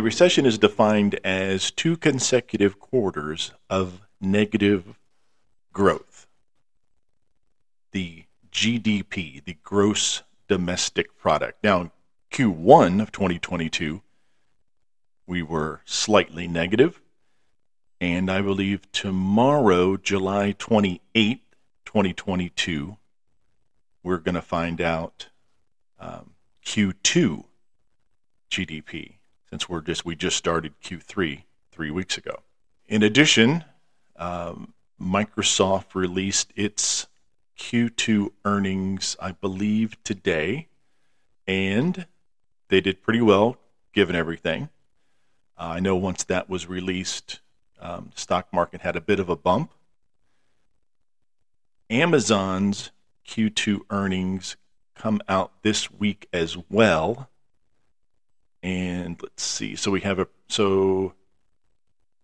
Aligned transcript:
Recession 0.00 0.46
is 0.46 0.58
defined 0.58 1.20
as 1.24 1.70
two 1.70 1.96
consecutive 1.96 2.78
quarters 2.78 3.52
of 3.68 4.00
negative 4.20 4.98
growth. 5.72 6.26
The 7.92 8.24
GDP, 8.52 9.44
the 9.44 9.56
gross 9.62 10.22
domestic 10.48 11.16
product. 11.18 11.62
Now, 11.62 11.92
Q1 12.32 13.02
of 13.02 13.12
2022, 13.12 14.02
we 15.26 15.42
were 15.42 15.80
slightly 15.84 16.48
negative, 16.48 17.00
and 18.00 18.30
I 18.30 18.40
believe 18.40 18.90
tomorrow, 18.92 19.96
July 19.96 20.54
28th, 20.58 21.40
2022, 21.84 22.96
we're 24.02 24.18
going 24.18 24.34
to 24.34 24.42
find 24.42 24.80
out 24.80 25.28
um, 25.98 26.34
Q2 26.64 27.44
GDP 28.50 29.19
since 29.50 29.68
we're 29.68 29.80
just 29.80 30.04
we 30.04 30.14
just 30.14 30.36
started 30.36 30.72
Q3 30.82 31.42
three 31.72 31.90
weeks 31.90 32.16
ago. 32.16 32.42
In 32.86 33.02
addition, 33.02 33.64
um, 34.16 34.74
Microsoft 35.00 35.94
released 35.94 36.52
its 36.56 37.06
Q2 37.58 38.30
earnings, 38.44 39.16
I 39.20 39.32
believe, 39.32 40.02
today, 40.02 40.68
and 41.46 42.06
they 42.68 42.80
did 42.80 43.02
pretty 43.02 43.20
well 43.20 43.56
given 43.92 44.14
everything. 44.14 44.68
Uh, 45.58 45.74
I 45.74 45.80
know 45.80 45.96
once 45.96 46.24
that 46.24 46.48
was 46.48 46.68
released, 46.68 47.40
um, 47.80 48.10
the 48.14 48.20
stock 48.20 48.48
market 48.52 48.80
had 48.82 48.96
a 48.96 49.00
bit 49.00 49.18
of 49.18 49.28
a 49.28 49.36
bump. 49.36 49.72
Amazon's 51.90 52.92
Q2 53.26 53.80
earnings 53.90 54.56
come 54.94 55.20
out 55.28 55.52
this 55.62 55.90
week 55.90 56.28
as 56.32 56.56
well. 56.68 57.29
And 58.62 59.20
let's 59.22 59.42
see. 59.42 59.76
So 59.76 59.90
we 59.90 60.00
have 60.00 60.18
a 60.18 60.28
so 60.48 61.14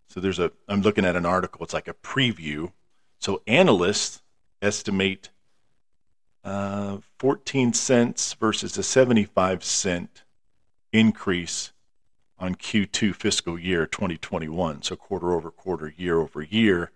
so 0.08 0.20
there's 0.20 0.38
a 0.38 0.52
I'm 0.68 0.82
looking 0.82 1.04
at 1.04 1.16
an 1.16 1.26
article. 1.26 1.62
It's 1.64 1.74
like 1.74 1.88
a 1.88 1.94
preview. 1.94 2.72
So 3.18 3.42
analysts 3.46 4.22
estimate 4.60 5.30
uh, 6.44 6.98
14 7.18 7.72
cents 7.72 8.34
versus 8.34 8.78
a 8.78 8.82
75 8.82 9.64
cent 9.64 10.22
increase 10.92 11.72
on 12.38 12.54
Q2 12.54 13.14
fiscal 13.14 13.58
year 13.58 13.86
2021. 13.86 14.82
So 14.82 14.96
quarter 14.96 15.32
over 15.32 15.50
quarter, 15.50 15.92
year 15.96 16.20
over 16.20 16.42
year. 16.42 16.92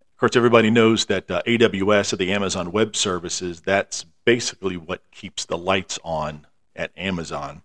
Of 0.00 0.16
course, 0.18 0.36
everybody 0.36 0.70
knows 0.70 1.06
that 1.06 1.30
uh, 1.30 1.42
AWS 1.46 2.12
or 2.12 2.16
the 2.16 2.32
Amazon 2.32 2.72
Web 2.72 2.96
Services, 2.96 3.60
that's 3.60 4.04
basically 4.24 4.76
what 4.76 5.02
keeps 5.10 5.44
the 5.44 5.56
lights 5.56 5.98
on 6.04 6.46
at 6.76 6.90
Amazon. 6.96 7.62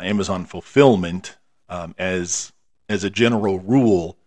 Amazon 0.00 0.44
fulfillment, 0.44 1.36
um, 1.68 1.94
as 1.98 2.52
as 2.88 3.04
a 3.04 3.10
general 3.10 3.58
rule, 3.58 4.18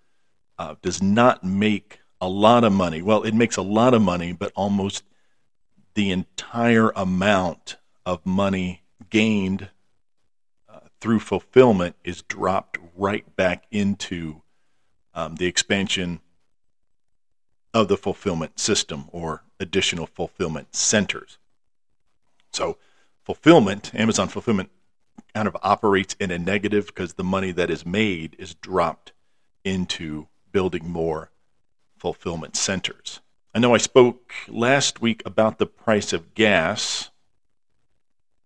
uh, 0.58 0.75
does 0.81 1.02
not 1.02 1.44
make 1.44 1.99
a 2.21 2.27
lot 2.27 2.63
of 2.63 2.71
money. 2.71 3.02
Well, 3.02 3.23
it 3.23 3.33
makes 3.33 3.58
a 3.58 3.61
lot 3.61 3.93
of 3.93 4.02
money, 4.02 4.31
but 4.31 4.52
almost 4.55 5.03
the 5.93 6.11
entire 6.11 6.89
amount 6.95 7.77
of 8.05 8.25
money 8.25 8.83
gained 9.09 9.69
uh, 10.70 10.80
through 10.99 11.20
fulfillment 11.20 11.95
is 12.04 12.21
dropped 12.23 12.77
right 12.95 13.36
back 13.36 13.65
into 13.71 14.42
um, 15.14 15.36
the 15.36 15.45
expansion 15.45 16.20
of 17.73 17.87
the 17.87 17.98
fulfillment 17.98 18.59
system 18.59 19.05
or 19.11 19.43
additional 19.59 20.05
fulfillment 20.05 20.75
centers. 20.75 21.37
So, 22.52 22.77
fulfillment, 23.23 23.93
Amazon 23.93 24.30
fulfillment, 24.30 24.70
kind 25.33 25.48
of 25.48 25.55
operates 25.61 26.15
in 26.20 26.31
a 26.31 26.39
negative 26.39 26.87
because 26.87 27.14
the 27.14 27.23
money 27.23 27.52
that 27.52 27.70
is 27.70 27.86
made 27.86 28.36
is 28.39 28.55
dropped 28.55 29.11
into 29.64 30.27
building 30.52 30.89
more 30.89 31.30
fulfillment 31.98 32.55
centers. 32.55 33.21
I 33.54 33.59
know 33.59 33.73
I 33.73 33.77
spoke 33.77 34.33
last 34.48 35.02
week 35.02 35.21
about 35.25 35.58
the 35.58 35.65
price 35.65 36.14
of 36.14 36.33
gas, 36.33 37.09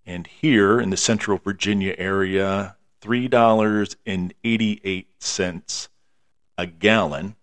and 0.06 0.28
here 0.28 0.80
in 0.80 0.92
the 0.92 0.98
central 0.98 1.38
Virginia 1.38 1.96
area, 1.98 2.76
$3.88 3.02 5.88
a 6.58 6.66
gallon. 6.66 7.36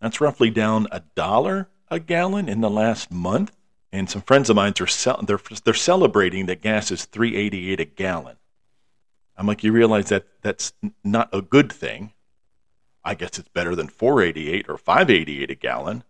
That's 0.00 0.20
roughly 0.20 0.50
down 0.50 0.88
a 0.92 1.00
dollar 1.14 1.68
a 1.88 2.00
gallon 2.00 2.48
in 2.48 2.60
the 2.60 2.70
last 2.70 3.10
month. 3.10 3.56
And 3.92 4.10
some 4.10 4.22
friends 4.22 4.50
of 4.50 4.56
mine 4.56 4.74
are 4.80 5.22
they're 5.22 5.40
they're 5.64 5.74
celebrating 5.74 6.46
that 6.46 6.62
gas 6.62 6.90
is 6.90 7.04
388 7.04 7.80
a 7.80 7.84
gallon. 7.84 8.36
I'm 9.36 9.46
like, 9.46 9.62
you 9.62 9.72
realize 9.72 10.08
that 10.08 10.26
that's 10.42 10.72
not 11.04 11.28
a 11.32 11.42
good 11.42 11.70
thing. 11.72 12.12
I 13.04 13.14
guess 13.14 13.38
it's 13.38 13.48
better 13.50 13.76
than 13.76 13.88
488 13.88 14.68
or 14.68 14.76
588 14.76 15.50
a 15.50 15.54
gallon, 15.54 16.04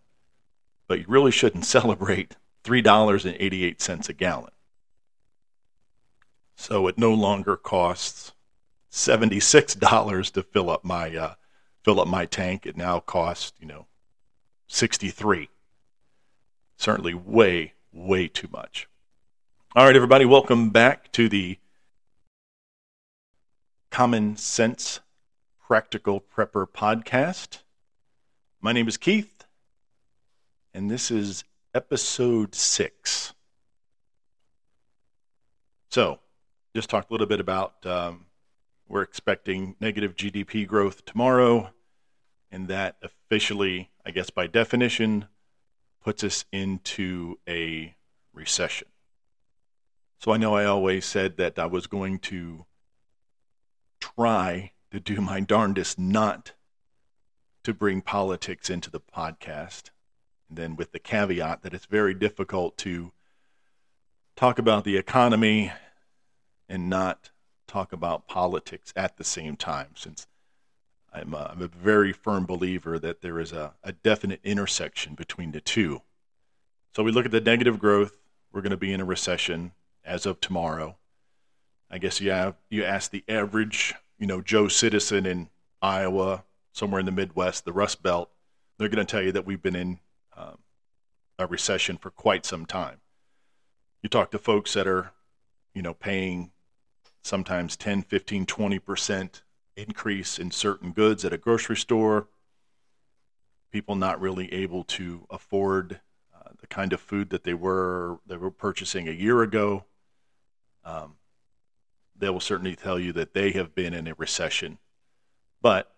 but 0.88 1.00
you 1.00 1.04
really 1.08 1.30
shouldn't 1.30 1.64
celebrate 1.76 2.36
$3.88 2.64 4.08
a 4.08 4.12
gallon. 4.12 4.50
So 6.56 6.86
it 6.86 6.96
no 6.96 7.12
longer 7.12 7.56
costs 7.56 8.32
$76 8.90 10.32
to 10.32 10.42
fill 10.42 10.70
up 10.70 10.84
my 10.84 11.14
uh, 11.14 11.34
fill 11.84 12.00
up 12.00 12.08
my 12.08 12.24
tank. 12.24 12.64
It 12.64 12.76
now 12.76 13.00
costs, 13.00 13.52
you 13.60 13.66
know, 13.66 13.86
63. 14.68 15.50
Certainly 16.76 17.14
way 17.14 17.72
way 17.92 18.28
too 18.28 18.48
much. 18.52 18.88
All 19.74 19.84
right 19.84 19.96
everybody, 19.96 20.24
welcome 20.24 20.70
back 20.70 21.10
to 21.12 21.28
the 21.28 21.58
Common 23.90 24.36
Sense 24.36 25.00
Practical 25.66 26.20
Prepper 26.20 26.66
podcast. 26.66 27.60
My 28.60 28.72
name 28.72 28.88
is 28.88 28.96
Keith, 28.96 29.44
and 30.74 30.90
this 30.90 31.10
is 31.10 31.44
episode 31.74 32.54
six. 32.54 33.32
So, 35.90 36.20
just 36.74 36.90
talked 36.90 37.10
a 37.10 37.14
little 37.14 37.26
bit 37.26 37.40
about 37.40 37.84
um, 37.86 38.26
we're 38.86 39.02
expecting 39.02 39.76
negative 39.80 40.14
GDP 40.14 40.66
growth 40.66 41.04
tomorrow, 41.06 41.70
and 42.50 42.68
that 42.68 42.96
officially, 43.02 43.90
I 44.04 44.10
guess 44.10 44.28
by 44.30 44.46
definition, 44.46 45.26
puts 46.06 46.22
us 46.22 46.44
into 46.52 47.36
a 47.48 47.92
recession. 48.32 48.86
So 50.20 50.30
I 50.30 50.36
know 50.36 50.54
I 50.54 50.64
always 50.64 51.04
said 51.04 51.36
that 51.38 51.58
I 51.58 51.66
was 51.66 51.88
going 51.88 52.20
to 52.20 52.64
try 53.98 54.70
to 54.92 55.00
do 55.00 55.20
my 55.20 55.40
darndest 55.40 55.98
not 55.98 56.52
to 57.64 57.74
bring 57.74 58.02
politics 58.02 58.70
into 58.70 58.88
the 58.88 59.00
podcast. 59.00 59.90
And 60.48 60.56
then 60.56 60.76
with 60.76 60.92
the 60.92 61.00
caveat 61.00 61.62
that 61.62 61.74
it's 61.74 61.86
very 61.86 62.14
difficult 62.14 62.78
to 62.78 63.10
talk 64.36 64.60
about 64.60 64.84
the 64.84 64.96
economy 64.96 65.72
and 66.68 66.88
not 66.88 67.30
talk 67.66 67.92
about 67.92 68.28
politics 68.28 68.92
at 68.94 69.16
the 69.16 69.24
same 69.24 69.56
time, 69.56 69.88
since 69.96 70.28
I'm 71.16 71.32
a, 71.34 71.50
I'm 71.52 71.62
a 71.62 71.68
very 71.68 72.12
firm 72.12 72.44
believer 72.44 72.98
that 72.98 73.22
there 73.22 73.40
is 73.40 73.52
a, 73.52 73.74
a 73.82 73.92
definite 73.92 74.40
intersection 74.44 75.14
between 75.14 75.52
the 75.52 75.60
two. 75.60 76.02
So 76.94 77.02
we 77.02 77.10
look 77.10 77.24
at 77.24 77.30
the 77.30 77.40
negative 77.40 77.78
growth. 77.78 78.18
We're 78.52 78.60
going 78.60 78.70
to 78.70 78.76
be 78.76 78.92
in 78.92 79.00
a 79.00 79.04
recession 79.04 79.72
as 80.04 80.26
of 80.26 80.40
tomorrow. 80.40 80.96
I 81.90 81.98
guess 81.98 82.20
you 82.20 82.30
have, 82.30 82.56
you 82.68 82.84
ask 82.84 83.10
the 83.10 83.24
average 83.28 83.94
you 84.18 84.26
know, 84.26 84.40
Joe 84.40 84.68
citizen 84.68 85.26
in 85.26 85.48
Iowa, 85.82 86.44
somewhere 86.72 87.00
in 87.00 87.06
the 87.06 87.12
Midwest, 87.12 87.64
the 87.64 87.72
Rust 87.72 88.02
Belt, 88.02 88.30
they're 88.78 88.88
going 88.88 89.04
to 89.04 89.10
tell 89.10 89.22
you 89.22 89.32
that 89.32 89.46
we've 89.46 89.62
been 89.62 89.76
in 89.76 89.98
um, 90.36 90.58
a 91.38 91.46
recession 91.46 91.96
for 91.96 92.10
quite 92.10 92.44
some 92.44 92.66
time. 92.66 92.98
You 94.02 94.08
talk 94.08 94.30
to 94.30 94.38
folks 94.38 94.74
that 94.74 94.86
are, 94.86 95.12
you 95.74 95.82
know, 95.82 95.94
paying 95.94 96.52
sometimes 97.22 97.76
10, 97.76 98.02
15, 98.02 98.46
20% 98.46 99.42
increase 99.76 100.38
in 100.38 100.50
certain 100.50 100.92
goods 100.92 101.24
at 101.24 101.32
a 101.32 101.38
grocery 101.38 101.76
store, 101.76 102.28
people 103.70 103.94
not 103.94 104.20
really 104.20 104.52
able 104.52 104.84
to 104.84 105.26
afford 105.30 106.00
uh, 106.34 106.50
the 106.60 106.66
kind 106.66 106.92
of 106.92 107.00
food 107.00 107.30
that 107.30 107.44
they 107.44 107.54
were 107.54 108.18
they 108.26 108.36
were 108.36 108.50
purchasing 108.50 109.08
a 109.08 109.12
year 109.12 109.42
ago. 109.42 109.84
Um, 110.84 111.16
they 112.18 112.30
will 112.30 112.40
certainly 112.40 112.74
tell 112.74 112.98
you 112.98 113.12
that 113.12 113.34
they 113.34 113.52
have 113.52 113.74
been 113.74 113.92
in 113.92 114.06
a 114.06 114.14
recession. 114.14 114.78
But 115.60 115.92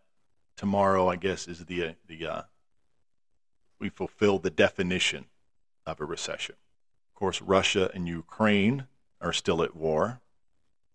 tomorrow, 0.56 1.08
I 1.08 1.16
guess, 1.16 1.46
is 1.46 1.66
the 1.66 1.94
the 2.06 2.26
uh, 2.26 2.42
we 3.78 3.88
fulfill 3.88 4.38
the 4.38 4.50
definition 4.50 5.26
of 5.86 6.00
a 6.00 6.04
recession. 6.04 6.56
Of 7.10 7.14
course, 7.14 7.40
Russia 7.40 7.90
and 7.94 8.08
Ukraine 8.08 8.86
are 9.20 9.32
still 9.32 9.62
at 9.62 9.76
war, 9.76 10.20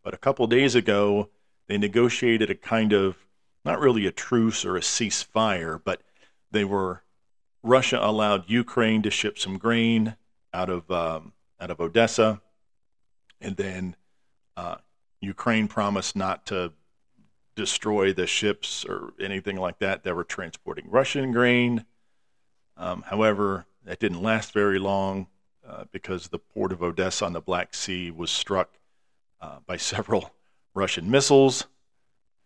but 0.04 0.14
a 0.14 0.18
couple 0.18 0.46
days 0.48 0.76
ago 0.76 1.30
they 1.68 1.78
negotiated 1.78 2.50
a 2.50 2.56
kind 2.56 2.94
of 2.94 3.18
not 3.66 3.80
really 3.80 4.06
a 4.06 4.12
truce 4.12 4.66
or 4.66 4.76
a 4.76 4.82
ceasefire, 4.82 5.80
but 5.84 6.02
they 6.52 6.64
were 6.64 7.04
Russia 7.62 8.00
allowed 8.02 8.50
Ukraine 8.50 9.02
to 9.04 9.10
ship 9.10 9.40
some 9.40 9.58
grain 9.58 10.16
out 10.54 10.70
of 10.70 10.90
um, 10.92 11.34
out 11.60 11.72
of 11.72 11.80
Odessa, 11.80 12.42
and 13.40 13.56
then 13.56 13.96
uh, 14.58 14.76
Ukraine 15.22 15.68
promised 15.68 16.16
not 16.16 16.46
to 16.48 16.74
destroy 17.56 18.14
the 18.14 18.28
ships 18.28 18.84
or 18.86 19.14
anything 19.20 19.58
like 19.58 19.80
that 19.80 20.04
that 20.04 20.16
were 20.16 20.24
transporting 20.24 20.90
Russian 20.90 21.32
grain. 21.32 21.86
Um, 22.76 23.04
however, 23.04 23.66
that 23.86 24.00
didn't 24.00 24.22
last 24.22 24.52
very 24.54 24.80
long 24.80 25.28
uh, 25.68 25.86
because 25.92 26.28
the 26.28 26.40
port 26.40 26.72
of 26.72 26.82
Odessa 26.82 27.26
on 27.26 27.34
the 27.34 27.42
Black 27.42 27.74
Sea 27.74 28.12
was 28.12 28.32
struck 28.32 28.72
uh, 29.40 29.60
by 29.66 29.78
several 29.78 30.32
Russian 30.74 31.10
missiles, 31.10 31.66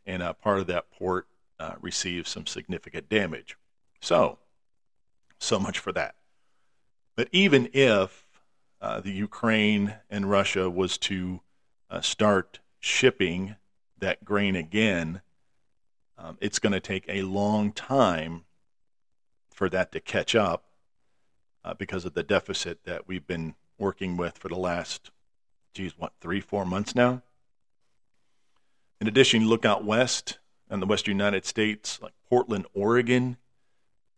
and 0.06 0.21
a 0.21 0.33
part 0.33 0.59
of 0.59 0.68
that 0.68 0.91
port 0.91 1.27
uh, 1.59 1.74
received 1.81 2.27
some 2.27 2.45
significant 2.45 3.09
damage. 3.09 3.57
So, 4.00 4.39
so 5.39 5.59
much 5.59 5.79
for 5.79 5.91
that. 5.94 6.15
But 7.15 7.29
even 7.31 7.69
if 7.74 8.25
uh, 8.81 9.01
the 9.01 9.12
Ukraine 9.12 9.95
and 10.09 10.29
Russia 10.29 10.69
was 10.69 10.97
to 11.00 11.41
uh, 11.89 12.01
start 12.01 12.59
shipping 12.79 13.56
that 13.97 14.24
grain 14.24 14.56
again, 14.56 15.21
um, 16.18 16.38
it's 16.41 16.59
going 16.59 16.73
to 16.73 16.80
take 16.80 17.06
a 17.07 17.23
long 17.23 17.71
time 17.71 18.45
for 19.51 19.69
that 19.69 19.91
to 19.91 20.00
catch 20.00 20.35
up 20.35 20.65
uh, 21.63 21.73
because 21.73 22.06
of 22.06 22.13
the 22.13 22.23
deficit 22.23 22.83
that 22.83 23.07
we've 23.07 23.25
been 23.25 23.56
working 23.80 24.15
with 24.18 24.38
for 24.38 24.47
the 24.47 24.57
last, 24.57 25.12
geez, 25.73 25.94
what, 25.97 26.13
three, 26.21 26.39
four 26.39 26.65
months 26.65 26.95
now? 26.95 27.23
In 28.99 29.07
addition, 29.07 29.47
look 29.47 29.65
out 29.65 29.85
west 29.85 30.39
in 30.69 30.79
the 30.79 30.85
western 30.85 31.13
United 31.13 31.45
States, 31.45 31.99
like 32.01 32.13
Portland, 32.29 32.65
Oregon, 32.73 33.38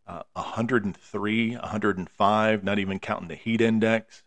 uh, 0.07 0.23
103, 0.33 1.55
105, 1.55 2.63
not 2.63 2.79
even 2.79 2.99
counting 2.99 3.27
the 3.27 3.35
heat 3.35 3.61
index. 3.61 4.23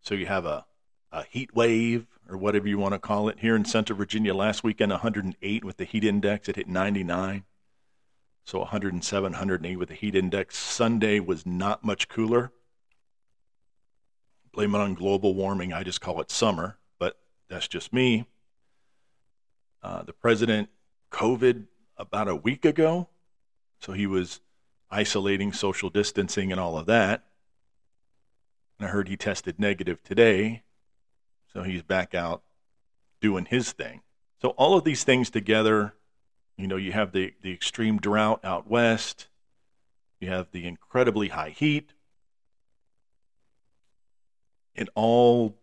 So 0.00 0.14
you 0.14 0.26
have 0.26 0.44
a, 0.44 0.66
a 1.10 1.24
heat 1.24 1.54
wave 1.54 2.06
or 2.28 2.36
whatever 2.36 2.68
you 2.68 2.78
want 2.78 2.92
to 2.92 2.98
call 2.98 3.28
it. 3.28 3.38
Here 3.40 3.56
in 3.56 3.64
Central 3.64 3.96
Virginia 3.96 4.34
last 4.34 4.62
weekend, 4.62 4.90
108 4.90 5.64
with 5.64 5.76
the 5.76 5.84
heat 5.84 6.04
index. 6.04 6.48
It 6.48 6.56
hit 6.56 6.68
99. 6.68 7.44
So 8.44 8.60
107, 8.60 9.32
108 9.32 9.76
with 9.76 9.88
the 9.88 9.94
heat 9.94 10.14
index. 10.14 10.56
Sunday 10.56 11.20
was 11.20 11.46
not 11.46 11.84
much 11.84 12.08
cooler. 12.08 12.52
Blame 14.52 14.74
it 14.74 14.78
on 14.78 14.94
global 14.94 15.34
warming. 15.34 15.72
I 15.72 15.82
just 15.82 16.00
call 16.00 16.20
it 16.20 16.30
summer, 16.30 16.78
but 16.98 17.18
that's 17.48 17.68
just 17.68 17.92
me. 17.92 18.26
Uh, 19.86 20.02
the 20.02 20.12
president 20.12 20.68
COVID 21.12 21.66
about 21.96 22.26
a 22.26 22.34
week 22.34 22.64
ago, 22.64 23.08
so 23.78 23.92
he 23.92 24.04
was 24.04 24.40
isolating, 24.90 25.52
social 25.52 25.90
distancing, 25.90 26.50
and 26.50 26.60
all 26.60 26.76
of 26.76 26.86
that. 26.86 27.22
And 28.80 28.88
I 28.88 28.90
heard 28.90 29.06
he 29.06 29.16
tested 29.16 29.60
negative 29.60 30.02
today, 30.02 30.64
so 31.52 31.62
he's 31.62 31.84
back 31.84 32.16
out 32.16 32.42
doing 33.20 33.44
his 33.44 33.70
thing. 33.70 34.00
So 34.42 34.48
all 34.56 34.76
of 34.76 34.82
these 34.82 35.04
things 35.04 35.30
together, 35.30 35.94
you 36.56 36.66
know, 36.66 36.74
you 36.74 36.90
have 36.90 37.12
the, 37.12 37.34
the 37.40 37.52
extreme 37.52 37.98
drought 37.98 38.44
out 38.44 38.68
west, 38.68 39.28
you 40.18 40.26
have 40.30 40.50
the 40.50 40.66
incredibly 40.66 41.28
high 41.28 41.50
heat. 41.50 41.92
It 44.74 44.88
all 44.96 45.54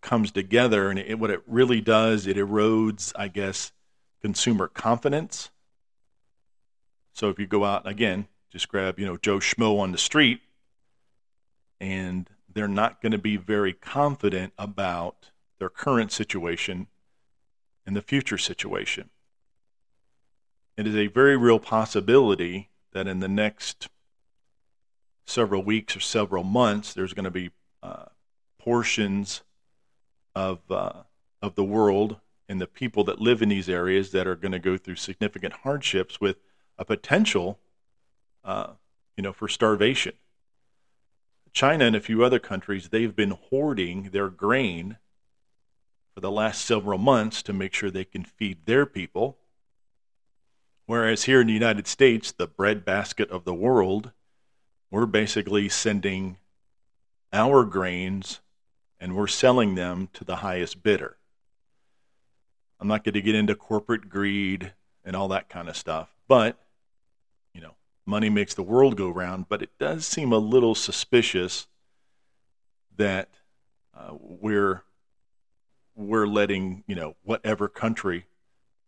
comes 0.00 0.30
together, 0.30 0.90
and 0.90 0.98
it, 0.98 1.18
what 1.18 1.30
it 1.30 1.42
really 1.46 1.80
does, 1.80 2.26
it 2.26 2.36
erodes, 2.36 3.12
I 3.16 3.28
guess, 3.28 3.72
consumer 4.20 4.68
confidence. 4.68 5.50
So 7.12 7.28
if 7.28 7.38
you 7.38 7.46
go 7.46 7.64
out 7.64 7.86
again, 7.86 8.28
just 8.50 8.68
grab 8.68 8.98
you 8.98 9.06
know 9.06 9.16
Joe 9.16 9.38
Schmo 9.38 9.78
on 9.80 9.92
the 9.92 9.98
street, 9.98 10.40
and 11.80 12.28
they're 12.52 12.68
not 12.68 13.02
going 13.02 13.12
to 13.12 13.18
be 13.18 13.36
very 13.36 13.72
confident 13.72 14.52
about 14.58 15.30
their 15.58 15.68
current 15.68 16.12
situation 16.12 16.86
and 17.86 17.96
the 17.96 18.02
future 18.02 18.38
situation. 18.38 19.10
It 20.76 20.86
is 20.86 20.94
a 20.94 21.08
very 21.08 21.36
real 21.36 21.58
possibility 21.58 22.70
that 22.92 23.08
in 23.08 23.20
the 23.20 23.28
next 23.28 23.88
several 25.26 25.62
weeks 25.62 25.96
or 25.96 26.00
several 26.00 26.44
months, 26.44 26.94
there's 26.94 27.12
going 27.12 27.24
to 27.24 27.30
be 27.30 27.50
uh, 27.82 28.06
portions 28.58 29.42
of 30.38 30.60
uh, 30.70 31.02
of 31.42 31.56
the 31.56 31.64
world 31.64 32.16
and 32.48 32.60
the 32.60 32.66
people 32.68 33.02
that 33.02 33.20
live 33.20 33.42
in 33.42 33.48
these 33.48 33.68
areas 33.68 34.12
that 34.12 34.26
are 34.28 34.36
going 34.36 34.52
to 34.52 34.60
go 34.60 34.78
through 34.78 34.94
significant 34.94 35.52
hardships 35.52 36.20
with 36.20 36.36
a 36.78 36.84
potential, 36.84 37.58
uh, 38.44 38.68
you 39.16 39.22
know, 39.22 39.32
for 39.32 39.48
starvation. 39.48 40.12
China 41.52 41.84
and 41.86 41.96
a 41.96 42.00
few 42.00 42.22
other 42.22 42.38
countries, 42.38 42.88
they've 42.88 43.16
been 43.16 43.36
hoarding 43.50 44.10
their 44.10 44.28
grain 44.28 44.98
for 46.14 46.20
the 46.20 46.30
last 46.30 46.64
several 46.64 46.98
months 46.98 47.42
to 47.42 47.52
make 47.52 47.74
sure 47.74 47.90
they 47.90 48.04
can 48.04 48.22
feed 48.22 48.64
their 48.64 48.86
people. 48.86 49.38
Whereas 50.86 51.24
here 51.24 51.40
in 51.40 51.48
the 51.48 51.52
United 51.52 51.88
States, 51.88 52.30
the 52.30 52.46
breadbasket 52.46 53.28
of 53.30 53.44
the 53.44 53.54
world, 53.54 54.12
we're 54.88 55.06
basically 55.06 55.68
sending 55.68 56.36
our 57.32 57.64
grains 57.64 58.40
and 59.00 59.14
we're 59.14 59.26
selling 59.26 59.74
them 59.74 60.08
to 60.14 60.24
the 60.24 60.36
highest 60.36 60.82
bidder. 60.82 61.16
I'm 62.80 62.88
not 62.88 63.04
going 63.04 63.14
to 63.14 63.22
get 63.22 63.34
into 63.34 63.54
corporate 63.54 64.08
greed 64.08 64.72
and 65.04 65.16
all 65.16 65.28
that 65.28 65.48
kind 65.48 65.68
of 65.68 65.76
stuff, 65.76 66.14
but 66.28 66.58
you 67.52 67.60
know, 67.60 67.74
money 68.06 68.28
makes 68.28 68.54
the 68.54 68.62
world 68.62 68.96
go 68.96 69.08
round. 69.08 69.48
But 69.48 69.62
it 69.62 69.70
does 69.78 70.06
seem 70.06 70.32
a 70.32 70.38
little 70.38 70.74
suspicious 70.74 71.66
that 72.96 73.30
uh, 73.96 74.14
we're 74.20 74.82
we're 75.96 76.26
letting 76.26 76.84
you 76.86 76.94
know 76.94 77.16
whatever 77.24 77.68
country 77.68 78.26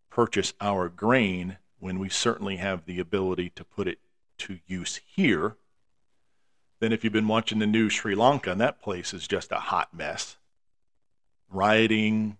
purchase 0.09 0.53
our 0.61 0.87
grain 0.87 1.57
when 1.79 1.99
we 1.99 2.09
certainly 2.09 2.57
have 2.57 2.85
the 2.85 2.99
ability 2.99 3.49
to 3.49 3.63
put 3.63 3.87
it 3.87 3.99
to 4.37 4.59
use 4.67 5.01
here 5.05 5.57
then, 6.81 6.91
if 6.91 7.03
you've 7.03 7.13
been 7.13 7.27
watching 7.27 7.59
the 7.59 7.67
news, 7.67 7.93
Sri 7.93 8.15
Lanka, 8.15 8.51
and 8.51 8.59
that 8.59 8.81
place 8.81 9.13
is 9.13 9.27
just 9.27 9.51
a 9.51 9.59
hot 9.59 9.93
mess. 9.93 10.37
Rioting, 11.47 12.37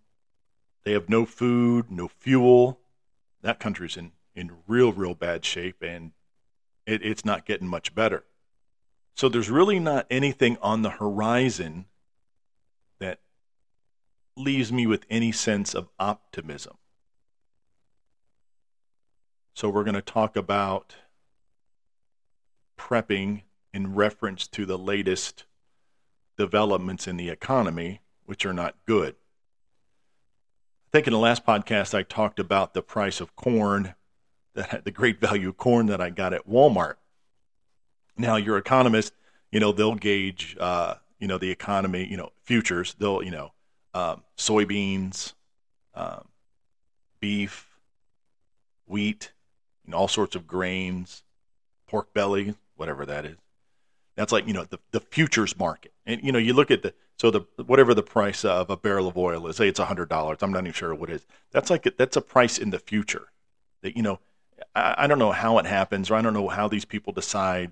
they 0.84 0.94
have 0.94 1.10
no 1.10 1.28
food, 1.28 1.92
no 1.92 2.08
fuel. 2.08 2.80
That 3.44 3.60
country's 3.60 3.96
in, 3.96 4.14
in 4.36 4.52
real, 4.68 4.94
real 4.94 5.14
bad 5.14 5.46
shape, 5.46 5.84
and 5.84 6.14
it, 6.88 7.06
it's 7.06 7.24
not 7.24 7.46
getting 7.46 7.68
much 7.68 7.94
better. 7.94 8.24
So, 9.14 9.30
there's 9.30 9.52
really 9.52 9.78
not 9.78 10.08
anything 10.10 10.58
on 10.60 10.82
the 10.82 10.90
horizon 10.90 11.86
that 12.98 13.20
leaves 14.36 14.72
me 14.72 14.88
with 14.88 15.06
any 15.08 15.32
sense 15.32 15.76
of 15.76 15.90
optimism. 16.00 16.78
So, 19.54 19.70
we're 19.70 19.84
going 19.84 19.94
to 19.94 20.02
talk 20.02 20.36
about 20.36 20.96
prepping 22.76 23.44
in 23.74 23.96
reference 23.96 24.48
to 24.48 24.66
the 24.66 24.78
latest 24.78 25.46
developments 26.38 27.08
in 27.08 27.18
the 27.18 27.30
economy, 27.30 28.02
which 28.26 28.46
are 28.46 28.54
not 28.54 28.76
good. 28.86 29.16
I 30.88 30.92
think 30.92 31.08
in 31.08 31.14
the 31.14 31.20
last 31.20 31.46
podcast 31.46 31.94
I 31.94 32.04
talked 32.04 32.40
about 32.40 32.74
the 32.74 32.82
price 32.82 33.22
of 33.22 33.36
corn, 33.36 33.96
that 34.54 34.84
the 34.84 34.92
great 34.92 35.22
value 35.22 35.54
corn 35.54 35.86
that 35.88 36.02
I 36.02 36.10
got 36.10 36.34
at 36.34 36.50
Walmart. 36.50 36.96
Now, 38.18 38.36
your 38.36 38.58
economist, 38.58 39.14
you 39.52 39.60
know, 39.60 39.72
they'll 39.72 39.96
gauge, 39.96 40.58
uh, 40.60 40.96
you 41.20 41.28
know, 41.28 41.38
the 41.38 41.50
economy, 41.50 42.06
you 42.10 42.18
know, 42.18 42.32
futures. 42.44 42.94
They'll, 42.96 43.24
you 43.24 43.32
know, 43.32 43.54
um, 43.94 44.24
soybeans, 44.38 45.34
um, 45.94 46.28
beef, 47.20 47.68
wheat, 48.86 49.32
all 49.94 50.08
sorts 50.08 50.36
of 50.36 50.48
grains, 50.48 51.24
pork 51.88 52.14
belly, 52.14 52.56
whatever 52.76 53.06
that 53.06 53.26
is. 53.26 53.38
That's 54.16 54.32
like 54.32 54.48
you 54.48 54.54
know 54.54 54.66
the 54.66 54.80
the 54.92 55.00
futures 55.00 55.58
market, 55.58 55.94
and 56.06 56.22
you 56.24 56.32
know 56.32 56.40
you 56.40 56.54
look 56.54 56.72
at 56.72 56.84
the 56.84 56.94
so 57.18 57.32
the 57.32 57.42
whatever 57.64 57.94
the 57.94 58.04
price 58.04 58.44
of 58.44 58.70
a 58.70 58.78
barrel 58.78 59.08
of 59.08 59.18
oil 59.18 59.48
is, 59.48 59.56
say 59.56 59.68
it's 59.68 59.80
hundred 59.80 60.10
dollars. 60.10 60.40
I'm 60.42 60.52
not 60.52 60.64
even 60.64 60.74
sure 60.74 60.94
what 60.94 61.10
it 61.10 61.16
is. 61.16 61.26
That's 61.52 61.70
like 61.70 61.86
a, 61.86 61.92
that's 61.98 62.18
a 62.18 62.22
price 62.22 62.58
in 62.58 62.72
the 62.72 62.80
future. 62.80 63.28
That 63.84 63.96
you 63.96 64.04
know, 64.04 64.20
I, 64.76 64.96
I 64.98 65.08
don't 65.08 65.20
know 65.20 65.32
how 65.32 65.58
it 65.60 65.66
happens, 65.66 66.12
or 66.12 66.16
I 66.16 66.22
don't 66.22 66.34
know 66.34 66.50
how 66.50 66.68
these 66.68 66.86
people 66.86 67.14
decide 67.14 67.72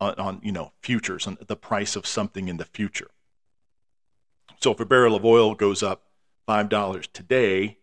on, 0.00 0.14
on 0.14 0.40
you 0.42 0.52
know 0.52 0.72
futures 0.82 1.26
on 1.26 1.38
the 1.46 1.56
price 1.56 1.96
of 1.96 2.06
something 2.06 2.48
in 2.48 2.58
the 2.58 2.64
future. 2.64 3.10
So 4.60 4.72
if 4.72 4.80
a 4.80 4.84
barrel 4.84 5.14
of 5.14 5.24
oil 5.24 5.54
goes 5.54 5.82
up 5.82 6.02
five 6.46 6.68
dollars 6.68 7.06
today, 7.06 7.78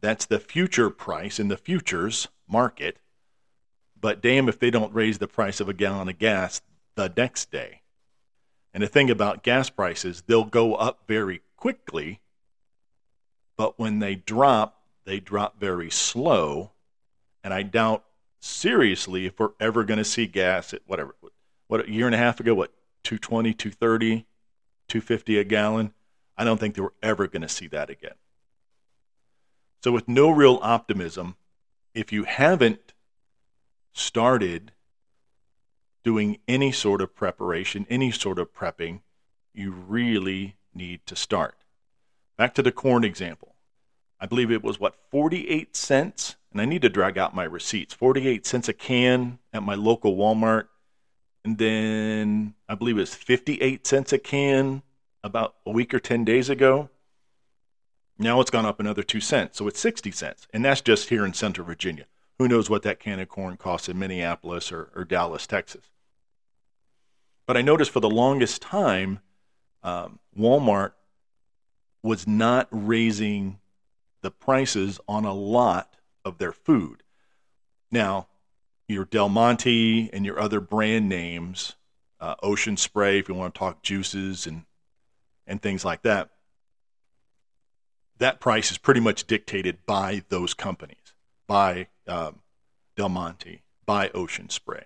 that's 0.00 0.26
the 0.26 0.38
future 0.38 0.90
price 0.90 1.40
in 1.40 1.48
the 1.48 1.56
futures 1.56 2.28
market. 2.46 2.98
But 4.00 4.20
damn 4.20 4.48
if 4.48 4.58
they 4.58 4.70
don't 4.70 4.94
raise 4.94 5.18
the 5.18 5.26
price 5.26 5.60
of 5.60 5.68
a 5.68 5.74
gallon 5.74 6.08
of 6.08 6.18
gas 6.18 6.60
the 6.98 7.12
next 7.16 7.52
day. 7.52 7.82
And 8.74 8.82
the 8.82 8.88
thing 8.88 9.08
about 9.08 9.44
gas 9.44 9.70
prices, 9.70 10.24
they'll 10.26 10.44
go 10.44 10.74
up 10.74 11.04
very 11.06 11.42
quickly, 11.56 12.20
but 13.56 13.78
when 13.78 14.00
they 14.00 14.16
drop, 14.16 14.82
they 15.04 15.20
drop 15.20 15.60
very 15.60 15.90
slow. 15.90 16.72
And 17.44 17.54
I 17.54 17.62
doubt 17.62 18.04
seriously 18.40 19.26
if 19.26 19.38
we're 19.38 19.52
ever 19.60 19.84
going 19.84 19.98
to 19.98 20.04
see 20.04 20.26
gas 20.26 20.74
at 20.74 20.82
whatever, 20.86 21.14
what 21.68 21.88
a 21.88 21.90
year 21.90 22.06
and 22.06 22.14
a 22.16 22.18
half 22.18 22.40
ago, 22.40 22.52
what, 22.54 22.72
220, 23.04 23.54
230, 23.54 24.26
250 24.88 25.38
a 25.38 25.44
gallon. 25.44 25.94
I 26.36 26.42
don't 26.42 26.58
think 26.58 26.74
they 26.74 26.82
we're 26.82 26.90
ever 27.00 27.28
going 27.28 27.42
to 27.42 27.48
see 27.48 27.68
that 27.68 27.90
again. 27.90 28.14
So, 29.84 29.92
with 29.92 30.08
no 30.08 30.30
real 30.30 30.58
optimism, 30.62 31.36
if 31.94 32.12
you 32.12 32.24
haven't 32.24 32.92
started 33.92 34.72
doing 36.04 36.38
any 36.46 36.72
sort 36.72 37.00
of 37.00 37.14
preparation, 37.14 37.86
any 37.90 38.10
sort 38.10 38.38
of 38.38 38.52
prepping, 38.54 39.00
you 39.52 39.70
really 39.72 40.56
need 40.74 41.04
to 41.06 41.16
start. 41.16 41.56
Back 42.36 42.54
to 42.54 42.62
the 42.62 42.72
corn 42.72 43.04
example. 43.04 43.54
I 44.20 44.26
believe 44.26 44.50
it 44.50 44.62
was 44.62 44.80
what 44.80 44.96
48 45.10 45.76
cents, 45.76 46.36
and 46.52 46.60
I 46.60 46.64
need 46.64 46.82
to 46.82 46.88
drag 46.88 47.18
out 47.18 47.34
my 47.34 47.44
receipts. 47.44 47.94
48 47.94 48.46
cents 48.46 48.68
a 48.68 48.72
can 48.72 49.38
at 49.52 49.62
my 49.62 49.74
local 49.74 50.16
Walmart, 50.16 50.68
and 51.44 51.58
then 51.58 52.54
I 52.68 52.74
believe 52.74 52.96
it 52.96 53.00
was 53.00 53.14
58 53.14 53.86
cents 53.86 54.12
a 54.12 54.18
can 54.18 54.82
about 55.22 55.54
a 55.66 55.70
week 55.70 55.94
or 55.94 56.00
10 56.00 56.24
days 56.24 56.48
ago. 56.48 56.90
Now 58.18 58.40
it's 58.40 58.50
gone 58.50 58.66
up 58.66 58.80
another 58.80 59.02
2 59.02 59.20
cents, 59.20 59.58
so 59.58 59.68
it's 59.68 59.80
60 59.80 60.10
cents, 60.10 60.48
and 60.52 60.64
that's 60.64 60.80
just 60.80 61.08
here 61.08 61.24
in 61.24 61.32
Central 61.32 61.66
Virginia. 61.66 62.06
Who 62.38 62.48
knows 62.48 62.70
what 62.70 62.82
that 62.82 63.00
can 63.00 63.18
of 63.20 63.28
corn 63.28 63.56
costs 63.56 63.88
in 63.88 63.98
Minneapolis 63.98 64.70
or, 64.70 64.90
or 64.94 65.04
Dallas, 65.04 65.46
Texas? 65.46 65.90
But 67.46 67.56
I 67.56 67.62
noticed 67.62 67.90
for 67.90 68.00
the 68.00 68.10
longest 68.10 68.62
time, 68.62 69.20
um, 69.82 70.18
Walmart 70.38 70.92
was 72.02 72.26
not 72.26 72.68
raising 72.70 73.58
the 74.20 74.30
prices 74.30 75.00
on 75.08 75.24
a 75.24 75.32
lot 75.32 75.94
of 76.24 76.38
their 76.38 76.52
food. 76.52 77.02
Now, 77.90 78.28
your 78.86 79.04
Del 79.04 79.28
Monte 79.28 80.10
and 80.12 80.24
your 80.24 80.40
other 80.40 80.60
brand 80.60 81.08
names, 81.08 81.76
uh, 82.20 82.34
Ocean 82.42 82.76
Spray, 82.76 83.18
if 83.18 83.28
you 83.28 83.34
want 83.34 83.54
to 83.54 83.58
talk 83.58 83.82
juices 83.82 84.46
and 84.46 84.64
and 85.46 85.62
things 85.62 85.84
like 85.84 86.02
that, 86.02 86.28
that 88.18 88.38
price 88.38 88.70
is 88.70 88.76
pretty 88.76 89.00
much 89.00 89.26
dictated 89.26 89.78
by 89.86 90.22
those 90.28 90.52
companies, 90.52 90.97
by 91.48 91.88
um, 92.06 92.38
Del 92.96 93.08
Monte, 93.08 93.62
by 93.84 94.10
Ocean 94.10 94.48
Spray. 94.50 94.84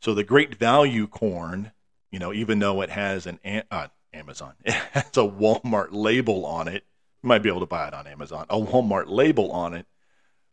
So 0.00 0.14
the 0.14 0.24
great 0.24 0.54
value 0.54 1.06
corn, 1.06 1.72
you 2.10 2.18
know, 2.18 2.32
even 2.32 2.60
though 2.60 2.80
it 2.80 2.90
has 2.90 3.26
an 3.26 3.40
uh, 3.70 3.88
Amazon, 4.14 4.54
it 4.64 4.72
has 4.72 5.16
a 5.16 5.28
Walmart 5.28 5.88
label 5.90 6.46
on 6.46 6.68
it, 6.68 6.84
you 7.22 7.28
might 7.28 7.42
be 7.42 7.48
able 7.48 7.60
to 7.60 7.66
buy 7.66 7.88
it 7.88 7.94
on 7.94 8.06
Amazon, 8.06 8.46
a 8.48 8.58
Walmart 8.58 9.08
label 9.08 9.50
on 9.52 9.74
it. 9.74 9.86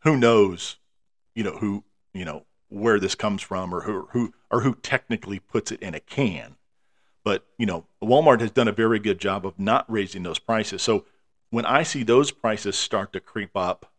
Who 0.00 0.16
knows, 0.16 0.76
you 1.34 1.44
know, 1.44 1.56
who, 1.58 1.84
you 2.12 2.24
know, 2.24 2.44
where 2.68 2.98
this 2.98 3.14
comes 3.14 3.42
from 3.42 3.74
or 3.74 3.82
who, 3.82 4.08
who 4.10 4.32
or 4.50 4.62
who 4.62 4.74
technically 4.74 5.38
puts 5.38 5.70
it 5.70 5.80
in 5.80 5.94
a 5.94 6.00
can. 6.00 6.56
But, 7.22 7.46
you 7.56 7.66
know, 7.66 7.86
Walmart 8.02 8.40
has 8.40 8.50
done 8.50 8.66
a 8.66 8.72
very 8.72 8.98
good 8.98 9.20
job 9.20 9.46
of 9.46 9.58
not 9.58 9.84
raising 9.88 10.24
those 10.24 10.40
prices. 10.40 10.82
So 10.82 11.04
when 11.50 11.66
I 11.66 11.82
see 11.82 12.02
those 12.02 12.32
prices 12.32 12.74
start 12.74 13.12
to 13.12 13.20
creep 13.20 13.54
up, 13.54 13.91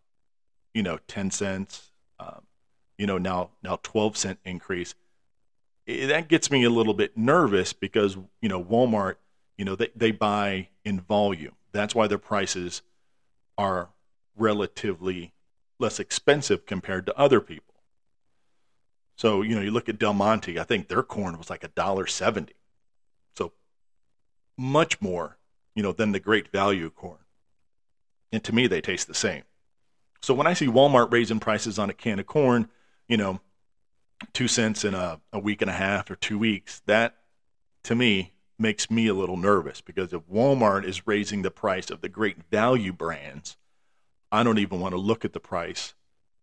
you 0.73 0.83
know, 0.83 0.99
10 1.07 1.31
cents, 1.31 1.91
um, 2.19 2.43
you 2.97 3.07
know, 3.07 3.17
now, 3.17 3.51
now 3.61 3.79
12 3.83 4.17
cent 4.17 4.39
increase, 4.45 4.95
it, 5.85 6.07
that 6.07 6.27
gets 6.27 6.49
me 6.49 6.63
a 6.63 6.69
little 6.69 6.93
bit 6.93 7.17
nervous 7.17 7.73
because, 7.73 8.17
you 8.41 8.49
know, 8.49 8.63
Walmart, 8.63 9.15
you 9.57 9.65
know, 9.65 9.75
they, 9.75 9.89
they 9.95 10.11
buy 10.11 10.69
in 10.83 10.99
volume. 10.99 11.55
That's 11.71 11.95
why 11.95 12.07
their 12.07 12.17
prices 12.17 12.81
are 13.57 13.89
relatively 14.35 15.33
less 15.79 15.99
expensive 15.99 16.65
compared 16.65 17.05
to 17.05 17.17
other 17.17 17.39
people. 17.39 17.73
So, 19.15 19.41
you 19.41 19.55
know, 19.55 19.61
you 19.61 19.71
look 19.71 19.89
at 19.89 19.99
Del 19.99 20.13
Monte, 20.13 20.59
I 20.59 20.63
think 20.63 20.87
their 20.87 21.03
corn 21.03 21.37
was 21.37 21.49
like 21.49 21.63
a 21.63 21.67
dollar 21.69 22.07
seventy. 22.07 22.55
So 23.35 23.53
much 24.57 25.01
more, 25.01 25.37
you 25.75 25.83
know, 25.83 25.91
than 25.91 26.11
the 26.11 26.19
great 26.19 26.51
value 26.51 26.89
corn. 26.89 27.19
And 28.31 28.43
to 28.43 28.55
me, 28.55 28.65
they 28.67 28.81
taste 28.81 29.07
the 29.07 29.13
same. 29.13 29.43
So 30.23 30.33
when 30.33 30.47
I 30.47 30.53
see 30.53 30.67
Walmart 30.67 31.11
raising 31.11 31.41
prices 31.41 31.77
on 31.77 31.89
a 31.89 31.93
can 31.93 32.17
of 32.17 32.25
corn, 32.25 32.69
you 33.09 33.17
know, 33.17 33.41
two 34.31 34.47
cents 34.47 34.85
in 34.85 34.93
a, 34.93 35.19
a 35.33 35.39
week 35.39 35.61
and 35.61 35.69
a 35.69 35.73
half 35.73 36.09
or 36.09 36.15
two 36.15 36.39
weeks, 36.39 36.81
that 36.85 37.17
to 37.83 37.93
me 37.93 38.31
makes 38.57 38.89
me 38.89 39.07
a 39.07 39.13
little 39.13 39.35
nervous 39.35 39.81
because 39.81 40.13
if 40.13 40.21
Walmart 40.21 40.85
is 40.85 41.05
raising 41.05 41.41
the 41.41 41.51
price 41.51 41.91
of 41.91 41.99
the 41.99 42.07
great 42.07 42.37
value 42.49 42.93
brands, 42.93 43.57
I 44.31 44.43
don't 44.43 44.59
even 44.59 44.79
want 44.79 44.93
to 44.93 44.97
look 44.97 45.25
at 45.25 45.33
the 45.33 45.41
price 45.41 45.93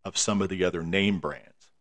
of 0.04 0.18
some 0.18 0.42
of 0.42 0.50
the 0.50 0.62
other 0.62 0.82
name 0.82 1.18
brands. 1.18 1.72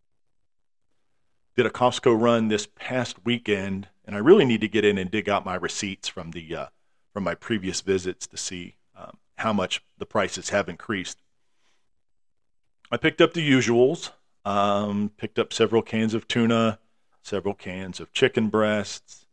Did 1.58 1.66
a 1.66 1.70
Costco 1.70 2.18
run 2.18 2.48
this 2.48 2.66
past 2.66 3.26
weekend, 3.26 3.90
and 4.06 4.16
I 4.16 4.20
really 4.20 4.46
need 4.46 4.62
to 4.62 4.70
get 4.70 4.86
in 4.86 4.98
and 4.98 5.12
dig 5.12 5.28
out 5.28 5.44
my 5.44 5.56
receipts 5.56 6.08
from 6.08 6.32
the 6.32 6.56
uh, 6.56 6.66
from 7.12 7.26
my 7.26 7.36
previous 7.36 7.82
visits 7.82 8.26
to 8.28 8.38
see 8.38 8.78
um, 8.96 9.18
how 9.38 9.52
much 9.52 9.84
the 9.98 10.06
prices 10.06 10.50
have 10.50 10.70
increased. 10.70 11.18
I 12.92 12.98
picked 12.98 13.22
up 13.22 13.34
the 13.34 13.48
usuals. 13.48 14.12
Um, 14.46 15.12
picked 15.18 15.38
up 15.38 15.54
several 15.54 15.82
cans 15.82 16.14
of 16.14 16.28
tuna, 16.28 16.80
several 17.22 17.54
cans 17.54 18.00
of 18.00 18.12
chicken 18.14 18.48
breasts, 18.48 19.26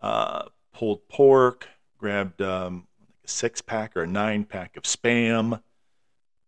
uh, 0.00 0.46
pulled 0.72 1.06
pork, 1.08 1.68
grabbed 1.98 2.40
um, 2.42 2.86
a 3.24 3.28
six 3.28 3.60
pack 3.60 3.96
or 3.96 4.02
a 4.02 4.06
nine 4.06 4.44
pack 4.44 4.76
of 4.76 4.84
spam. 4.84 5.60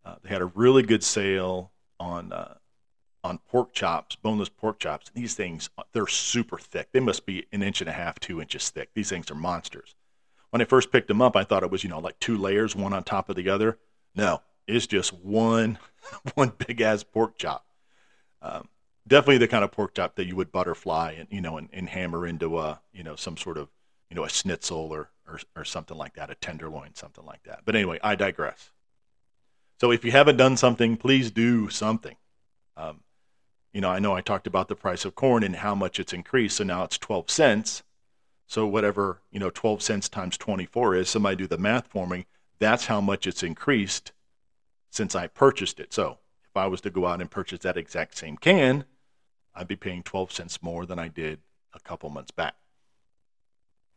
Uh, 0.05 0.17
they 0.23 0.31
had 0.31 0.41
a 0.41 0.47
really 0.47 0.83
good 0.83 1.05
sale 1.05 1.73
on 2.01 2.33
uh, 2.33 2.55
on 3.23 3.39
pork 3.39 3.73
chops, 3.73 4.17
boneless 4.17 4.49
pork 4.49 4.79
chops. 4.79 5.11
These 5.15 5.35
things 5.35 5.69
they're 5.93 6.07
super 6.07 6.59
thick. 6.59 6.89
They 6.93 7.01
must 7.01 7.27
be 7.27 7.47
an 7.53 7.63
inch 7.63 7.81
and 7.81 7.91
a 7.91 7.93
half, 7.93 8.19
two 8.19 8.41
inches 8.41 8.71
thick. 8.71 8.91
These 8.95 9.11
things 9.11 9.31
are 9.31 9.35
monsters. 9.35 9.95
When 10.51 10.63
I 10.63 10.65
first 10.65 10.91
picked 10.91 11.09
them 11.09 11.21
up, 11.21 11.37
I 11.37 11.45
thought 11.45 11.63
it 11.63 11.71
was 11.71 11.85
you 11.85 11.91
know 11.91 12.01
like 12.01 12.19
two 12.19 12.39
layers, 12.39 12.75
one 12.75 12.93
on 12.93 13.05
top 13.05 13.29
of 13.29 13.37
the 13.37 13.49
other. 13.49 13.79
No, 14.15 14.43
it's 14.67 14.87
just 14.87 15.13
one 15.13 15.79
one 16.35 16.53
big 16.67 16.81
ass 16.81 17.03
pork 17.03 17.39
chop. 17.39 17.67
Um, 18.43 18.69
definitely 19.07 19.39
the 19.39 19.49
kind 19.49 19.65
of 19.65 19.73
pork 19.73 19.95
chop 19.95 20.17
that 20.17 20.27
you 20.27 20.37
would 20.37 20.53
butterfly 20.53 21.15
and 21.19 21.29
you 21.31 21.41
know 21.41 21.57
and, 21.57 21.69
and 21.73 21.89
hammer 21.89 22.27
into 22.27 22.59
a 22.59 22.81
you 22.93 23.03
know 23.03 23.17
some 23.17 23.37
sort 23.37 23.59
of 23.59 23.69
you 24.11 24.17
know 24.17 24.25
a 24.25 24.29
schnitzel 24.29 24.93
or, 24.93 25.11
or 25.27 25.41
or 25.55 25.65
something 25.65 25.97
like 25.97 26.15
that, 26.15 26.31
a 26.31 26.35
tenderloin, 26.35 26.95
something 26.95 27.25
like 27.25 27.43
that. 27.45 27.61
But 27.65 27.75
anyway, 27.75 27.99
I 28.03 28.15
digress. 28.15 28.71
So 29.81 29.91
if 29.91 30.05
you 30.05 30.11
haven't 30.11 30.39
done 30.39 30.57
something, 30.57 30.97
please 30.97 31.31
do 31.31 31.69
something. 31.69 32.17
Um, 32.77 33.01
you 33.73 33.83
know, 33.83 33.91
I 33.91 33.99
know 33.99 34.15
I 34.15 34.23
talked 34.23 34.47
about 34.47 34.69
the 34.69 34.75
price 34.75 35.05
of 35.05 35.15
corn 35.15 35.43
and 35.43 35.57
how 35.57 35.75
much 35.75 36.01
it's 36.01 36.15
increased. 36.15 36.57
So 36.57 36.65
now 36.65 36.85
it's 36.85 36.97
12 36.97 37.31
cents. 37.31 37.83
So 38.47 38.67
whatever, 38.67 39.21
you 39.31 39.39
know, 39.39 39.51
12 39.51 39.83
cents 39.83 40.09
times 40.09 40.39
24 40.39 40.95
is, 40.95 41.11
somebody 41.11 41.37
do 41.37 41.47
the 41.47 41.59
math 41.59 41.89
for 41.89 42.07
me. 42.07 42.27
That's 42.59 42.87
how 42.87 43.03
much 43.03 43.27
it's 43.27 43.43
increased 43.43 44.13
since 44.97 45.15
I 45.15 45.27
purchased 45.27 45.79
it. 45.79 45.93
So 45.93 46.19
if 46.49 46.57
I 46.57 46.67
was 46.67 46.81
to 46.83 46.91
go 46.91 47.07
out 47.07 47.21
and 47.21 47.31
purchase 47.31 47.61
that 47.61 47.77
exact 47.77 48.17
same 48.17 48.37
can, 48.37 48.85
I'd 49.55 49.69
be 49.69 49.77
paying 49.77 50.03
12 50.03 50.33
cents 50.33 50.63
more 50.63 50.87
than 50.87 50.99
I 50.99 51.09
did 51.09 51.41
a 51.75 51.81
couple 51.81 52.09
months 52.11 52.31
back. 52.31 52.55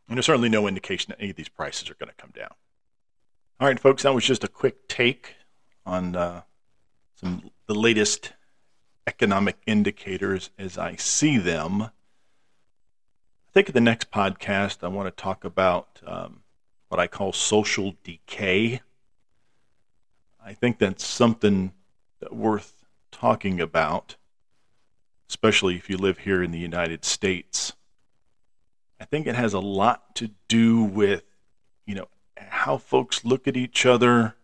And 0.08 0.16
there's 0.16 0.26
certainly 0.26 0.48
no 0.48 0.66
indication 0.66 1.10
that 1.10 1.20
any 1.20 1.30
of 1.30 1.36
these 1.36 1.48
prices 1.48 1.88
are 1.88 1.94
going 1.94 2.08
to 2.08 2.14
come 2.14 2.32
down. 2.34 2.50
All 3.58 3.68
right, 3.68 3.78
folks, 3.78 4.02
that 4.02 4.14
was 4.14 4.24
just 4.24 4.44
a 4.44 4.48
quick 4.48 4.88
take 4.88 5.34
on 5.86 6.16
uh, 6.16 6.42
some 7.14 7.50
the 7.66 7.74
latest 7.74 8.32
economic 9.06 9.56
indicators 9.66 10.50
as 10.58 10.76
I 10.78 10.96
see 10.96 11.38
them. 11.38 11.82
I 11.82 11.90
think 13.52 13.68
in 13.68 13.74
the 13.74 13.80
next 13.80 14.10
podcast, 14.10 14.82
I 14.82 14.88
want 14.88 15.14
to 15.14 15.22
talk 15.22 15.44
about 15.44 16.00
um, 16.06 16.42
what 16.88 17.00
I 17.00 17.06
call 17.06 17.32
social 17.32 17.94
decay. 18.04 18.80
I 20.44 20.54
think 20.54 20.78
that's 20.78 21.06
something 21.06 21.72
worth 22.30 22.84
talking 23.12 23.60
about, 23.60 24.16
especially 25.28 25.76
if 25.76 25.90
you 25.90 25.96
live 25.96 26.18
here 26.18 26.42
in 26.42 26.50
the 26.50 26.58
United 26.58 27.04
States. 27.04 27.74
I 29.00 29.04
think 29.04 29.26
it 29.26 29.34
has 29.34 29.52
a 29.52 29.60
lot 29.60 30.14
to 30.16 30.30
do 30.48 30.82
with, 30.82 31.24
you 31.86 31.94
know, 31.94 32.08
how 32.36 32.78
folks 32.78 33.24
look 33.24 33.46
at 33.46 33.56
each 33.56 33.86
other 33.86 34.34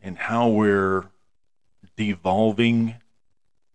and 0.00 0.16
how 0.16 0.48
we're 0.48 1.06
devolving 1.96 2.96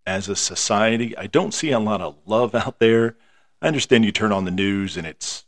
as 0.06 0.28
a 0.28 0.36
society. 0.36 1.16
I 1.16 1.26
don't 1.26 1.54
see 1.54 1.70
a 1.70 1.78
lot 1.78 2.00
of 2.00 2.16
love 2.26 2.54
out 2.54 2.78
there. 2.78 3.16
I 3.60 3.68
understand 3.68 4.04
you 4.04 4.12
turn 4.12 4.32
on 4.32 4.44
the 4.44 4.50
news 4.50 4.96
and 4.96 5.06
it's, 5.06 5.44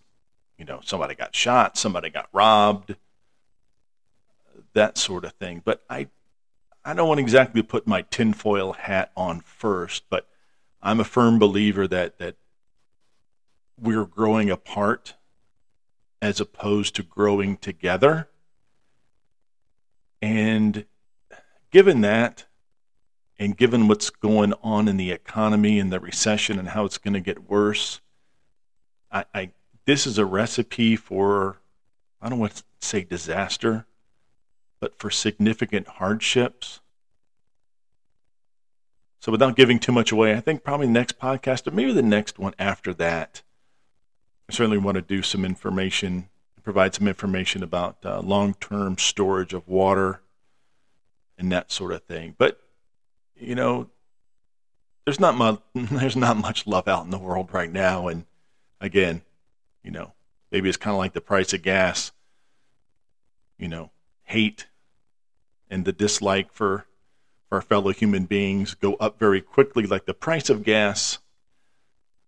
you 0.57 0.65
know, 0.65 0.81
somebody 0.85 1.15
got 1.15 1.35
shot, 1.35 1.77
somebody 1.77 2.11
got 2.11 2.29
robbed, 2.33 2.97
that 4.79 4.97
sort 4.97 5.25
of 5.25 5.33
thing. 5.33 5.61
But 5.65 5.83
I, 5.91 6.09
I 6.85 6.95
don't 6.95 7.09
want 7.09 7.21
exactly 7.21 7.61
to 7.61 7.67
put 7.67 7.87
my 7.87 8.03
tinfoil 8.03 8.73
hat 8.73 9.11
on 9.17 9.41
first, 9.41 10.05
but 10.09 10.29
I'm 10.81 11.01
a 11.01 11.05
firm 11.05 11.39
believer 11.39 11.87
that 11.89 12.19
that 12.19 12.37
we're 13.81 14.05
growing 14.05 14.51
apart 14.51 15.15
as 16.23 16.41
opposed 16.41 16.95
to 16.97 17.03
growing 17.03 17.57
together. 17.57 18.29
And 20.21 20.85
given 21.71 22.01
that, 22.01 22.47
and 23.39 23.57
given 23.57 23.87
what's 23.87 24.11
going 24.11 24.53
on 24.63 24.89
in 24.89 24.97
the 24.97 25.13
economy 25.13 25.79
and 25.79 25.93
the 25.93 26.01
recession 26.01 26.59
and 26.59 26.69
how 26.69 26.85
it's 26.85 26.99
going 26.99 27.15
to 27.15 27.21
get 27.21 27.49
worse, 27.49 28.01
I, 29.11 29.25
I 29.35 29.51
this 29.87 30.07
is 30.07 30.19
a 30.19 30.25
recipe 30.25 30.95
for 30.95 31.59
I 32.21 32.29
don't 32.29 32.39
want 32.39 32.57
to 32.57 32.63
say 32.81 33.03
disaster, 33.03 33.87
but 34.81 34.99
for 34.99 35.11
significant 35.11 35.87
hardships. 35.87 36.81
So, 39.21 39.33
without 39.33 39.57
giving 39.57 39.79
too 39.79 39.93
much 39.93 40.13
away, 40.13 40.35
I 40.35 40.41
think 40.41 40.63
probably 40.63 40.87
the 40.87 40.93
next 40.93 41.19
podcast, 41.19 41.67
or 41.67 41.73
maybe 41.73 41.93
the 41.93 42.03
next 42.03 42.39
one 42.39 42.55
after 42.59 42.95
that, 42.95 43.43
I 44.49 44.55
certainly 44.55 44.79
want 44.79 44.95
to 44.95 45.03
do 45.03 45.23
some 45.23 45.45
information, 45.45 46.29
provide 46.63 46.95
some 46.95 47.09
information 47.09 47.63
about 47.63 47.99
uh, 48.05 48.21
long 48.21 48.55
term 48.55 48.97
storage 48.97 49.53
of 49.53 49.67
water 49.67 50.21
and 51.37 51.51
that 51.53 51.73
sort 51.73 51.93
of 51.93 52.05
thing. 52.05 52.35
But, 52.39 52.61
you 53.37 53.55
know, 53.55 53.91
there's 55.05 55.21
not 55.21 55.35
much, 55.37 55.61
there's 55.75 56.17
not 56.17 56.37
much 56.37 56.67
love 56.67 56.87
out 56.87 57.05
in 57.05 57.11
the 57.11 57.19
world 57.19 57.49
right 57.53 57.73
now. 57.73 58.09
And 58.09 58.25
again, 58.81 59.23
you 59.83 59.91
know, 59.91 60.13
maybe 60.51 60.69
it's 60.69 60.77
kind 60.77 60.95
of 60.95 60.99
like 60.99 61.13
the 61.13 61.21
price 61.21 61.53
of 61.53 61.63
gas, 61.63 62.13
you 63.59 63.69
know, 63.69 63.91
hate 64.29 64.67
and 65.71 65.85
the 65.85 65.93
dislike 65.93 66.53
for 66.53 66.87
our 67.51 67.63
fellow 67.63 67.93
human 67.93 68.27
beings 68.27 68.75
go 68.75 68.95
up 68.95 69.19
very 69.19 69.41
quickly, 69.41 69.87
like 69.87 70.05
the 70.05 70.15
price 70.15 70.51
of 70.51 70.63
gas. 70.63 71.19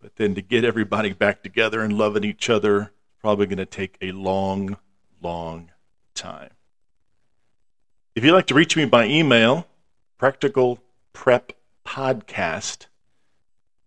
But 0.01 0.17
then 0.17 0.35
to 0.35 0.43
get 0.43 0.65
everybody 0.65 1.13
back 1.13 1.43
together 1.43 1.83
and 1.83 1.97
loving 1.97 2.25
each 2.25 2.49
other, 2.49 2.93
probably 3.21 3.47
going 3.47 3.59
to 3.59 3.67
take 3.67 3.99
a 4.01 4.13
long, 4.13 4.79
long 5.21 5.73
time. 6.15 6.51
If 8.15 8.25
you'd 8.25 8.33
like 8.33 8.47
to 8.47 8.55
reach 8.55 8.77
me 8.77 8.87
by 8.87 9.07
email, 9.07 9.67
practical 10.17 10.79
prep 11.13 11.53
podcast 11.85 12.87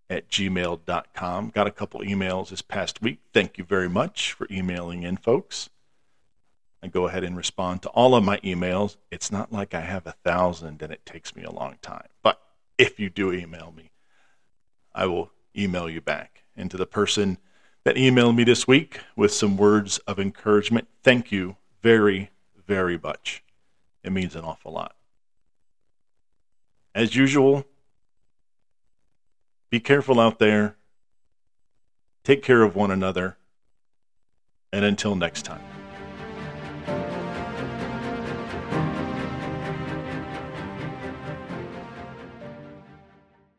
at 0.08 0.30
gmail.com. 0.30 1.50
Got 1.50 1.68
a 1.68 1.72
couple 1.72 2.02
emails 2.02 2.50
this 2.50 2.62
past 2.62 3.02
week. 3.02 3.20
Thank 3.34 3.58
you 3.58 3.64
very 3.64 3.90
much 3.90 4.34
for 4.34 4.48
emailing 4.52 5.02
in, 5.02 5.18
folks 5.18 5.70
and 6.84 6.92
go 6.92 7.08
ahead 7.08 7.24
and 7.24 7.38
respond 7.38 7.82
to 7.82 7.90
all 7.90 8.14
of 8.14 8.26
my 8.26 8.38
emails. 8.40 8.98
It's 9.10 9.32
not 9.32 9.54
like 9.54 9.74
I 9.74 9.80
have 9.80 10.06
a 10.06 10.16
thousand 10.26 10.82
and 10.82 10.92
it 10.92 11.06
takes 11.06 11.34
me 11.34 11.44
a 11.44 11.50
long 11.50 11.78
time. 11.82 12.10
But 12.22 12.42
if 12.78 13.00
you 13.00 13.10
do 13.10 13.32
email 13.32 13.74
me, 13.76 13.92
I 14.94 15.06
will 15.06 15.32
email 15.58 15.90
you 15.90 16.02
back. 16.02 16.44
And 16.58 16.70
to 16.70 16.76
the 16.76 16.86
person 16.86 17.38
that 17.86 17.96
emailed 17.96 18.36
me 18.36 18.44
this 18.44 18.68
week 18.68 19.00
with 19.16 19.34
some 19.34 19.56
words 19.56 20.00
of 20.00 20.20
encouragement, 20.20 20.90
thank 21.02 21.32
you 21.32 21.56
very, 21.82 22.32
very 22.68 23.00
much. 23.02 23.44
It 24.04 24.12
means 24.12 24.36
an 24.36 24.44
awful 24.44 24.74
lot. 24.74 24.94
As 26.94 27.16
usual, 27.16 27.66
be 29.70 29.80
careful 29.80 30.20
out 30.20 30.38
there. 30.38 30.76
Take 32.26 32.44
care 32.44 32.62
of 32.62 32.76
one 32.76 32.92
another. 32.92 33.38
And 34.74 34.84
until 34.84 35.16
next 35.16 35.46
time. 35.46 35.73